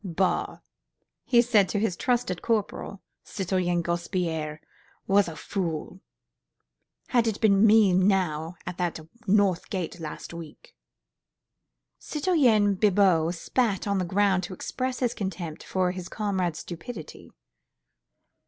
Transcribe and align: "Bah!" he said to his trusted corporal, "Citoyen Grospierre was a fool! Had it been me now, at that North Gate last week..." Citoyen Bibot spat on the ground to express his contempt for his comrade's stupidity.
"Bah!" 0.03 0.57
he 1.25 1.43
said 1.43 1.69
to 1.69 1.77
his 1.79 1.95
trusted 1.95 2.41
corporal, 2.41 3.03
"Citoyen 3.23 3.83
Grospierre 3.83 4.59
was 5.05 5.27
a 5.27 5.35
fool! 5.35 5.99
Had 7.09 7.27
it 7.27 7.39
been 7.39 7.67
me 7.67 7.93
now, 7.93 8.55
at 8.65 8.79
that 8.79 8.99
North 9.27 9.69
Gate 9.69 9.99
last 9.99 10.33
week..." 10.33 10.75
Citoyen 12.09 12.73
Bibot 12.73 13.35
spat 13.35 13.85
on 13.85 13.99
the 13.99 14.03
ground 14.03 14.41
to 14.41 14.55
express 14.55 15.01
his 15.01 15.13
contempt 15.13 15.63
for 15.63 15.91
his 15.91 16.09
comrade's 16.09 16.57
stupidity. 16.57 17.29